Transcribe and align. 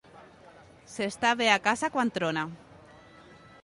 S'està 0.93 1.35
bé 1.43 1.51
a 1.59 1.59
casa 1.69 1.93
quan 1.99 2.15
trona. 2.19 2.49